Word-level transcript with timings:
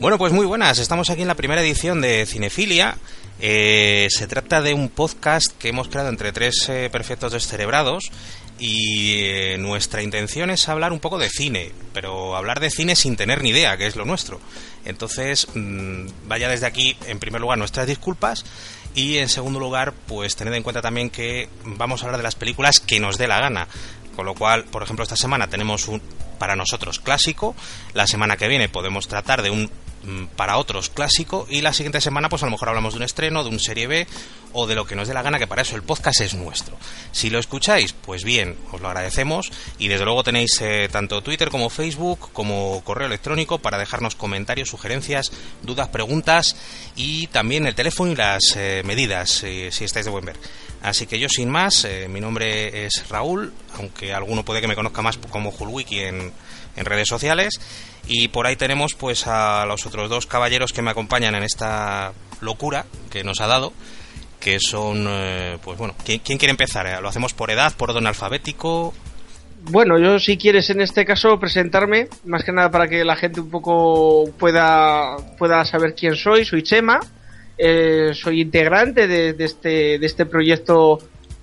Bueno, 0.00 0.16
pues 0.16 0.32
muy 0.32 0.46
buenas. 0.46 0.78
Estamos 0.78 1.10
aquí 1.10 1.22
en 1.22 1.28
la 1.28 1.34
primera 1.34 1.60
edición 1.60 2.00
de 2.00 2.24
Cinefilia. 2.24 2.96
Eh, 3.40 4.06
se 4.10 4.28
trata 4.28 4.62
de 4.62 4.72
un 4.72 4.90
podcast 4.90 5.50
que 5.58 5.70
hemos 5.70 5.88
creado 5.88 6.08
entre 6.08 6.30
tres 6.30 6.68
eh, 6.68 6.88
perfectos 6.88 7.32
descerebrados 7.32 8.12
y 8.60 9.22
eh, 9.24 9.56
nuestra 9.58 10.00
intención 10.00 10.50
es 10.50 10.68
hablar 10.68 10.92
un 10.92 11.00
poco 11.00 11.18
de 11.18 11.28
cine, 11.28 11.72
pero 11.92 12.36
hablar 12.36 12.60
de 12.60 12.70
cine 12.70 12.94
sin 12.94 13.16
tener 13.16 13.42
ni 13.42 13.48
idea, 13.48 13.76
que 13.76 13.88
es 13.88 13.96
lo 13.96 14.04
nuestro. 14.04 14.38
Entonces, 14.84 15.48
mm, 15.52 16.06
vaya 16.28 16.48
desde 16.48 16.66
aquí, 16.66 16.96
en 17.08 17.18
primer 17.18 17.40
lugar, 17.40 17.58
nuestras 17.58 17.88
disculpas 17.88 18.44
y 18.94 19.16
en 19.16 19.28
segundo 19.28 19.58
lugar, 19.58 19.94
pues 20.06 20.36
tened 20.36 20.54
en 20.54 20.62
cuenta 20.62 20.80
también 20.80 21.10
que 21.10 21.48
vamos 21.64 22.02
a 22.02 22.06
hablar 22.06 22.18
de 22.18 22.24
las 22.24 22.36
películas 22.36 22.78
que 22.78 23.00
nos 23.00 23.18
dé 23.18 23.26
la 23.26 23.40
gana. 23.40 23.66
Con 24.14 24.26
lo 24.26 24.34
cual, 24.34 24.64
por 24.64 24.84
ejemplo, 24.84 25.02
esta 25.02 25.16
semana 25.16 25.48
tenemos 25.48 25.88
un 25.88 26.00
para 26.38 26.56
nosotros 26.56 27.00
clásico, 27.00 27.54
la 27.92 28.06
semana 28.06 28.36
que 28.36 28.48
viene 28.48 28.68
podemos 28.68 29.08
tratar 29.08 29.42
de 29.42 29.50
un 29.50 29.70
para 30.36 30.58
otros 30.58 30.90
clásico 30.90 31.46
y 31.50 31.60
la 31.60 31.72
siguiente 31.72 32.00
semana 32.00 32.28
pues 32.28 32.42
a 32.42 32.46
lo 32.46 32.52
mejor 32.52 32.68
hablamos 32.68 32.94
de 32.94 32.98
un 32.98 33.04
estreno, 33.04 33.44
de 33.44 33.50
un 33.50 33.60
serie 33.60 33.86
B 33.86 34.06
o 34.52 34.66
de 34.66 34.74
lo 34.74 34.86
que 34.86 34.96
nos 34.96 35.08
dé 35.08 35.14
la 35.14 35.22
gana, 35.22 35.38
que 35.38 35.46
para 35.46 35.62
eso 35.62 35.76
el 35.76 35.82
podcast 35.82 36.20
es 36.20 36.34
nuestro. 36.34 36.76
Si 37.12 37.30
lo 37.30 37.38
escucháis, 37.38 37.92
pues 37.92 38.24
bien, 38.24 38.56
os 38.72 38.80
lo 38.80 38.88
agradecemos 38.88 39.50
y 39.78 39.88
desde 39.88 40.04
luego 40.04 40.24
tenéis 40.24 40.60
eh, 40.60 40.88
tanto 40.90 41.22
Twitter 41.22 41.50
como 41.50 41.70
Facebook 41.70 42.30
como 42.32 42.82
correo 42.84 43.06
electrónico 43.06 43.58
para 43.58 43.78
dejarnos 43.78 44.14
comentarios, 44.14 44.68
sugerencias, 44.68 45.30
dudas, 45.62 45.88
preguntas 45.88 46.56
y 46.96 47.26
también 47.28 47.66
el 47.66 47.74
teléfono 47.74 48.12
y 48.12 48.16
las 48.16 48.56
eh, 48.56 48.82
medidas 48.84 49.42
eh, 49.44 49.70
si 49.70 49.84
estáis 49.84 50.06
de 50.06 50.12
buen 50.12 50.24
ver. 50.24 50.36
Así 50.80 51.06
que 51.06 51.18
yo 51.18 51.28
sin 51.28 51.50
más, 51.50 51.88
mi 52.08 52.20
nombre 52.20 52.86
es 52.86 53.08
Raúl, 53.08 53.52
aunque 53.78 54.14
alguno 54.14 54.44
puede 54.44 54.60
que 54.60 54.68
me 54.68 54.76
conozca 54.76 55.02
más 55.02 55.18
como 55.18 55.50
Hulwiki 55.50 55.98
en, 55.98 56.32
en 56.78 56.84
redes 56.84 57.08
sociales 57.08 57.60
y 58.06 58.28
por 58.28 58.46
ahí 58.46 58.56
tenemos 58.56 58.94
pues 58.94 59.26
a 59.26 59.66
los 59.66 59.84
otros 59.86 59.97
dos 60.06 60.26
caballeros 60.26 60.72
que 60.72 60.82
me 60.82 60.90
acompañan 60.92 61.34
en 61.34 61.42
esta 61.42 62.12
locura 62.40 62.84
que 63.10 63.24
nos 63.24 63.40
ha 63.40 63.48
dado, 63.48 63.72
que 64.38 64.60
son, 64.60 65.06
eh, 65.08 65.58
pues 65.64 65.78
bueno, 65.78 65.94
¿quién, 66.04 66.20
quiere 66.20 66.50
empezar? 66.50 66.86
Eh, 66.86 67.00
¿Lo 67.00 67.08
hacemos 67.08 67.34
por 67.34 67.50
edad, 67.50 67.74
por 67.76 67.90
orden 67.90 68.06
alfabético? 68.06 68.94
Bueno, 69.70 69.98
yo 69.98 70.20
si 70.20 70.36
quieres 70.36 70.70
en 70.70 70.80
este 70.80 71.04
caso 71.04 71.40
presentarme, 71.40 72.08
más 72.24 72.44
que 72.44 72.52
nada 72.52 72.70
para 72.70 72.86
que 72.86 73.04
la 73.04 73.16
gente 73.16 73.40
un 73.40 73.50
poco 73.50 74.30
pueda, 74.38 75.16
pueda 75.36 75.64
saber 75.64 75.94
quién 75.96 76.14
soy, 76.14 76.44
soy 76.44 76.62
Chema, 76.62 77.00
eh, 77.56 78.12
soy 78.14 78.42
integrante 78.42 79.08
de, 79.08 79.34
este, 79.36 79.98
de 79.98 80.06
este 80.06 80.26
proyecto 80.26 80.98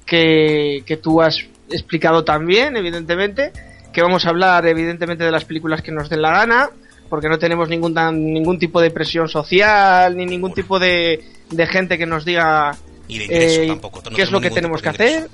que, 0.06 0.83
que 0.86 0.95
tú 0.95 1.22
has 1.22 1.39
explicado 1.70 2.23
también, 2.23 2.78
evidentemente 2.78 3.52
que 3.95 4.02
vamos 4.02 4.26
a 4.26 4.30
hablar 4.30 4.67
evidentemente 4.67 5.23
de 5.23 5.32
las 5.32 5.45
películas 5.45 5.82
que 5.82 5.94
nos 5.94 6.10
den 6.10 6.21
la 6.21 6.32
gana, 6.32 6.70
porque 7.10 7.30
no 7.30 7.38
tenemos 7.38 7.70
ningún, 7.70 7.93
ningún 8.33 8.60
tipo 8.60 8.82
de 8.82 8.92
presión 8.92 9.27
social, 9.27 10.16
ni 10.16 10.26
ningún 10.26 10.54
tipo 10.54 10.80
de, 10.80 11.23
de, 11.49 11.67
gente 11.67 11.98
que 11.98 12.05
nos 12.05 12.26
diga 12.26 12.76
eh, 13.08 13.77
qué 14.16 14.21
es 14.21 14.32
lo 14.32 14.42
que 14.42 14.49
tenemos 14.49 14.82
que 14.82 14.89
hacer. 14.89 15.30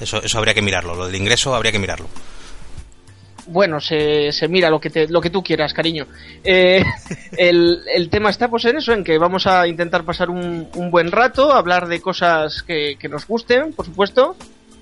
Eso, 0.00 0.22
eso 0.22 0.38
habría 0.38 0.54
que 0.54 0.62
mirarlo, 0.62 0.94
lo 0.94 1.06
del 1.06 1.16
ingreso 1.16 1.54
habría 1.54 1.72
que 1.72 1.78
mirarlo. 1.78 2.08
Bueno, 3.48 3.80
se, 3.80 4.32
se 4.32 4.48
mira 4.48 4.68
lo 4.68 4.80
que, 4.80 4.90
te, 4.90 5.08
lo 5.08 5.20
que 5.20 5.30
tú 5.30 5.42
quieras, 5.42 5.72
cariño. 5.72 6.06
Eh, 6.42 6.82
el, 7.36 7.80
el, 7.94 8.10
tema 8.10 8.30
está 8.30 8.48
pues 8.48 8.64
en 8.64 8.78
eso, 8.78 8.92
en 8.92 9.04
que 9.04 9.18
vamos 9.18 9.46
a 9.46 9.66
intentar 9.68 10.04
pasar 10.04 10.30
un, 10.30 10.68
un 10.74 10.90
buen 10.90 11.12
rato, 11.12 11.52
hablar 11.52 11.86
de 11.86 12.00
cosas 12.00 12.62
que, 12.62 12.96
que 12.98 13.08
nos 13.08 13.26
gusten, 13.26 13.72
por 13.72 13.86
supuesto, 13.86 14.36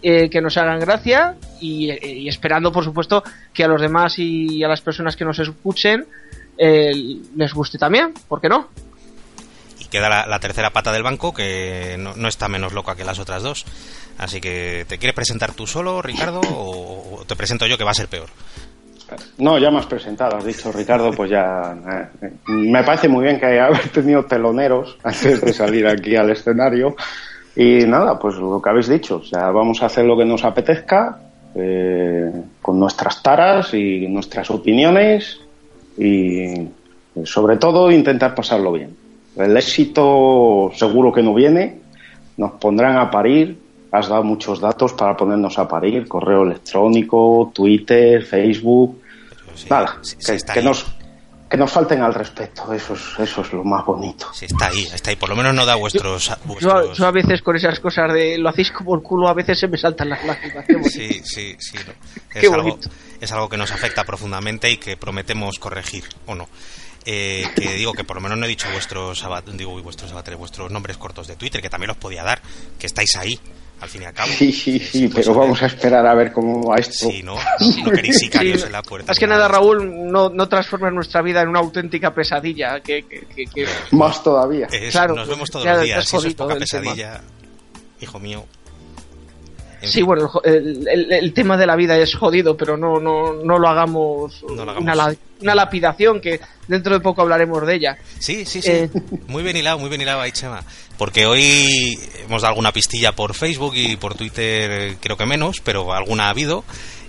eh, 0.07 0.29
que 0.29 0.43
nos 0.43 0.59
hagan 0.59 0.81
gracia 0.81 1.35
y, 1.63 2.29
esperando, 2.29 2.71
por 2.71 2.85
supuesto, 2.85 3.25
que 3.55 3.65
a 3.65 3.69
los 3.69 3.81
demás 3.81 4.19
y 4.19 4.63
a 4.63 4.69
las 4.69 4.83
personas 4.83 5.17
que 5.17 5.25
nos 5.25 5.39
escuchen 5.39 6.05
eh, 6.59 6.93
les 7.35 7.55
guste 7.55 7.79
también, 7.79 8.13
¿por 8.29 8.39
qué 8.39 8.51
no? 8.51 8.69
Y 9.79 9.87
queda 9.87 10.27
la, 10.27 10.39
tercera 10.41 10.71
pata 10.71 10.93
del 10.93 11.03
banco 11.03 11.33
que 11.33 11.97
no, 11.99 12.29
está 12.29 12.49
menos 12.49 12.75
loca 12.75 12.95
que 12.95 13.05
las 13.05 13.19
otras 13.19 13.43
dos. 13.43 13.65
Así 14.19 14.43
que, 14.43 14.85
¿te 14.87 14.99
quieres 14.99 15.15
presentar 15.15 15.55
tú 15.55 15.67
solo, 15.67 16.03
Ricardo, 16.03 16.43
o, 16.43 17.25
te 17.27 17.35
presento 17.35 17.67
yo 17.67 17.79
que 17.79 17.85
va 17.85 17.93
a 17.93 17.95
ser 17.95 18.09
peor? 18.09 18.29
No, 19.39 19.59
ya 19.59 19.71
me 19.71 19.79
has 19.79 19.87
presentado, 19.87 20.37
has 20.37 20.45
dicho 20.45 20.71
Ricardo, 20.71 21.13
pues 21.13 21.31
ya. 21.31 21.75
Eh, 22.23 22.31
me 22.47 22.85
parece 22.85 23.09
muy 23.09 23.25
bien 23.25 23.41
que 23.41 23.47
haya 23.47 23.69
tenido 23.93 24.25
teloneros 24.27 24.99
antes 25.03 25.41
de 25.41 25.53
salir 25.55 25.87
aquí 25.87 26.15
al 26.15 26.31
escenario. 26.31 26.95
Y 27.57 27.87
nada, 27.87 28.19
pues 28.19 28.37
lo 28.37 28.61
que 28.61 28.71
habéis 28.71 28.89
dicho, 28.89 29.17
o 29.17 29.25
sea, 29.25 29.51
vamos 29.51 29.83
a 29.83 29.87
hacer 29.87 30.05
lo 30.05 30.17
que 30.17 30.25
nos 30.25 30.45
apetezca, 30.45 31.21
eh, 31.55 32.33
con 32.61 32.81
nuestras 32.81 33.23
taras 33.23 33.73
y 33.75 34.09
nuestras 34.09 34.51
opiniones 34.51 35.39
y 35.97 36.69
sobre 37.25 37.57
todo 37.59 37.93
intentar 37.93 38.35
pasarlo 38.35 38.73
bien. 38.73 38.97
El 39.37 39.57
éxito 39.57 40.73
seguro 40.75 41.13
que 41.13 41.23
no 41.23 41.33
viene, 41.33 41.79
nos 42.37 42.53
pondrán 42.53 42.97
a 42.97 43.11
parir, 43.11 43.57
has 43.93 44.09
dado 44.09 44.25
muchos 44.25 44.61
datos 44.61 44.93
para 44.95 45.17
ponernos 45.17 45.57
a 45.59 45.69
parir, 45.69 46.09
correo 46.09 46.43
electrónico, 46.43 47.53
Twitter, 47.55 48.25
Facebook, 48.25 49.01
nada, 49.71 50.01
que, 50.53 50.63
nos, 50.63 50.87
que 51.49 51.57
nos 51.57 51.71
falten 51.71 52.03
al 52.03 52.15
respeto, 52.15 52.73
eso 52.73 52.95
es, 52.95 53.03
eso 53.19 53.43
es 53.43 53.53
lo 53.53 53.63
más 53.65 53.85
bonito. 53.85 54.29
Sí, 54.33 54.47
está 54.47 54.69
ahí, 54.69 54.89
está 54.93 55.11
ahí, 55.11 55.17
por 55.17 55.29
lo 55.29 55.37
menos 55.37 55.55
no 55.55 55.65
da 55.67 55.75
vuestros... 55.75 56.33
Yo, 56.61 57.07
a 57.07 57.11
veces 57.11 57.43
con 57.43 57.57
esas 57.57 57.79
cosas 57.81 58.13
de 58.13 58.39
lo 58.39 58.49
hacéis 58.49 58.71
como 58.73 58.95
el 58.95 59.03
culo, 59.03 59.29
a 59.29 59.35
veces 59.35 59.59
se 59.59 59.69
me 59.69 59.77
saltan 59.77 60.09
las 60.09 60.25
lágrimas. 60.25 60.65
Sí, 60.91 61.21
sí, 61.25 61.55
sí. 61.59 61.79
Es, 62.35 62.51
algo, 62.51 62.79
es 63.21 63.33
algo 63.33 63.49
que 63.49 63.57
nos 63.57 63.71
afecta 63.73 64.05
profundamente 64.05 64.71
y 64.71 64.79
que 64.79 64.97
prometemos 64.97 65.59
corregir, 65.59 66.05
¿o 66.27 66.35
no? 66.35 66.49
Eh, 67.07 67.47
que 67.55 67.75
digo 67.75 67.93
que 67.93 68.03
por 68.03 68.17
lo 68.17 68.23
menos 68.23 68.39
no 68.39 68.47
he 68.47 68.49
dicho 68.49 68.67
vuestros 68.73 69.27
digo 69.53 69.79
vuestros 69.83 70.13
vuestros 70.39 70.71
nombres 70.71 70.97
cortos 70.97 71.27
de 71.27 71.37
Twitter, 71.37 71.61
que 71.61 71.69
también 71.69 71.89
los 71.89 71.99
podía 71.99 72.23
dar, 72.23 72.41
que 72.79 72.87
estáis 72.87 73.15
ahí, 73.17 73.39
al 73.85 73.91
fin 73.91 74.03
y 74.03 74.05
al 74.07 74.15
cabo. 74.15 74.31
Sí, 74.33 74.53
sí, 74.53 74.79
sí, 74.79 75.09
pero 75.15 75.35
vamos 75.35 75.63
a 75.63 75.67
esperar 75.67 76.07
a 76.07 76.15
ver 76.15 76.33
cómo 76.33 76.69
va 76.69 76.77
esto. 76.77 77.09
Sí, 77.11 77.23
no, 77.23 77.37
no, 77.37 77.91
queréis 77.93 78.19
sicarios 78.19 78.65
en 78.65 78.73
la 78.73 78.83
puerta. 78.83 79.13
Es 79.13 79.19
que 79.19 79.27
nada, 79.27 79.47
Raúl, 79.47 80.11
no, 80.11 80.31
no 80.31 80.49
transformes 80.49 80.93
nuestra 80.93 81.23
vida 81.23 81.43
en 81.43 81.49
una 81.49 81.61
auténtica 81.61 82.13
pesadilla. 82.13 82.81
Que, 82.81 83.05
que, 83.05 83.67
Más 83.93 84.23
todavía. 84.23 84.67
claro, 84.91 85.15
nos 85.15 85.29
vemos 85.29 85.51
todos 85.51 85.65
los 85.67 85.83
días. 85.83 86.09
Si 86.09 86.17
eso 86.17 86.27
es 86.27 86.35
poca 86.35 86.57
pesadilla, 86.57 87.21
hijo 88.01 88.19
mío. 88.19 88.45
Sí, 89.87 90.03
bueno, 90.03 90.31
el, 90.45 91.33
tema 91.35 91.57
de 91.57 91.67
la 91.67 91.77
vida 91.77 91.97
es 91.99 92.15
jodido, 92.15 92.57
pero 92.57 92.77
no, 92.77 92.99
no, 93.01 93.35
no 93.35 93.59
lo 93.59 93.69
hagamos, 93.69 94.43
Una, 94.43 95.55
lapidación 95.55 96.21
que 96.21 96.41
dentro 96.69 96.95
de 96.95 97.01
poco 97.01 97.23
hablaremos 97.23 97.67
de 97.67 97.75
ella. 97.75 97.99
Sí, 98.19 98.45
sí, 98.45 98.63
sí. 98.63 98.71
Eh, 98.71 98.91
muy 99.27 99.43
bien 99.43 99.57
hilado, 99.57 99.79
muy 99.79 99.89
bien 99.89 100.01
hilado 100.01 100.21
ahí, 100.21 100.33
Chema. 100.33 100.63
Porque 100.97 101.27
hoy 101.27 101.99
hemos 102.25 102.43
dado 102.43 102.53
alguna 102.53 102.73
pistilla 102.73 103.13
por 103.13 103.35
Facebook 103.35 103.75
y 103.75 103.97
por 103.97 104.15
Twitter, 104.15 104.97
creo 105.01 105.17
que 105.17 105.27
menos, 105.27 105.61
pero 105.61 105.93
alguna 105.93 106.27
ha 106.27 106.31
habido. 106.31 106.65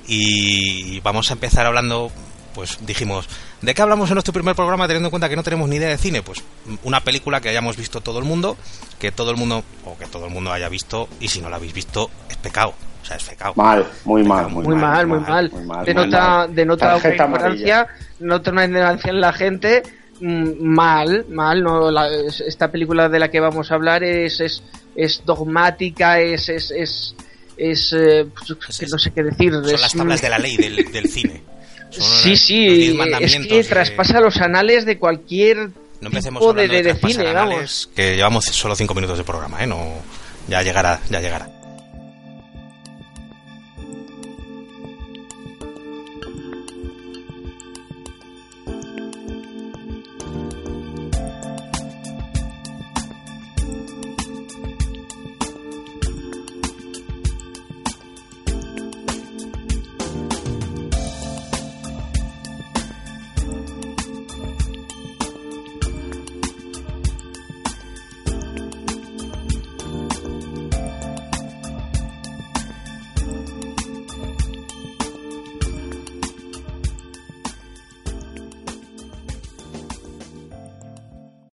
Y 0.07 0.99
vamos 1.01 1.29
a 1.31 1.33
empezar 1.33 1.65
hablando, 1.65 2.11
pues 2.55 2.79
dijimos, 2.85 3.27
¿De 3.61 3.73
qué 3.73 3.81
hablamos 3.81 4.09
en 4.09 4.15
nuestro 4.15 4.31
primer 4.31 4.55
programa 4.55 4.85
teniendo 4.87 5.07
en 5.07 5.11
cuenta 5.11 5.27
que 5.27 5.35
no 5.35 5.41
tenemos 5.41 5.67
ni 5.67 5.77
idea 5.77 5.89
de 5.89 5.97
cine? 5.97 6.21
Pues 6.21 6.43
una 6.83 7.01
película 7.01 7.41
que 7.41 7.49
hayamos 7.49 7.75
visto 7.77 7.99
todo 7.99 8.19
el 8.19 8.25
mundo, 8.25 8.57
que 8.99 9.11
todo 9.11 9.31
el 9.31 9.37
mundo, 9.37 9.63
o 9.83 9.97
que 9.97 10.05
todo 10.05 10.27
el 10.27 10.31
mundo 10.31 10.51
haya 10.51 10.69
visto, 10.69 11.09
y 11.19 11.27
si 11.27 11.41
no 11.41 11.49
la 11.49 11.55
habéis 11.55 11.73
visto, 11.73 12.11
es 12.29 12.37
pecado. 12.37 12.73
O 13.01 13.05
sea, 13.05 13.17
es 13.17 13.23
pecado. 13.23 13.53
Mal, 13.55 13.85
muy 14.03 14.23
mal, 14.23 14.49
muy, 14.49 14.75
mal, 14.75 15.07
muy 15.07 15.19
mal. 15.19 15.51
Denota, 15.83 16.47
denota 16.47 16.95
una 16.95 17.09
ignorancia, 17.09 17.87
denota 18.19 18.51
una 18.51 18.65
ignorancia 18.65 19.09
en 19.09 19.21
la 19.21 19.33
gente. 19.33 19.83
Mm, 20.21 20.63
mal, 20.63 21.25
mal. 21.29 21.63
No, 21.63 21.89
esta 22.47 22.71
película 22.71 23.09
de 23.09 23.19
la 23.19 23.29
que 23.29 23.39
vamos 23.39 23.71
a 23.71 23.75
hablar 23.75 24.03
es, 24.03 24.39
es, 24.39 24.63
es 24.95 25.23
dogmática, 25.25 26.19
es, 26.19 26.49
es, 26.49 26.71
es, 26.71 27.15
es, 27.57 27.93
eh, 27.93 28.27
pues, 28.33 28.91
no 28.91 28.97
sé 28.99 29.11
qué 29.11 29.23
decir. 29.23 29.53
Son 29.53 29.81
las 29.81 29.93
tablas 29.93 30.21
de 30.21 30.29
la 30.29 30.37
ley 30.37 30.55
del, 30.55 30.91
del 30.91 31.09
cine 31.09 31.41
sí, 31.99 32.35
sí, 32.35 32.97
es 33.21 33.35
que 33.47 33.63
traspasa 33.63 34.19
los 34.19 34.37
anales 34.37 34.85
de 34.85 34.97
cualquier 34.97 35.69
no 36.01 36.09
tipo 36.09 36.53
de, 36.53 36.67
de, 36.67 36.95
cine, 36.95 37.33
vamos. 37.33 37.89
Que 37.95 38.15
llevamos 38.15 38.45
solo 38.45 38.75
cinco 38.75 38.93
minutos 38.93 39.17
de 39.17 39.23
programa, 39.23 39.63
¿eh? 39.63 39.67
No, 39.67 39.93
ya 40.47 40.61
llegará, 40.61 40.99
ya 41.09 41.21
llegará. 41.21 41.49